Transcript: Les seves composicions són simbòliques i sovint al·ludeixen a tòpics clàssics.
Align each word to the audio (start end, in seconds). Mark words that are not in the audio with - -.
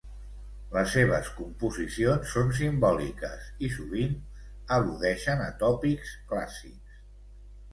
Les 0.75 0.87
seves 0.95 1.27
composicions 1.41 2.31
són 2.37 2.49
simbòliques 2.61 3.51
i 3.67 3.69
sovint 3.75 4.17
al·ludeixen 4.79 5.45
a 5.49 5.51
tòpics 5.65 6.17
clàssics. 6.33 6.99